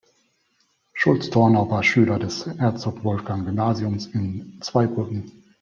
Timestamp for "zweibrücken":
4.59-5.43